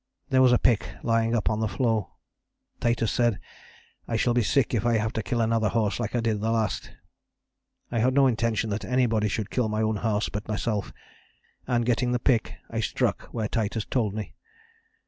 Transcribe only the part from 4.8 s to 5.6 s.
I have to kill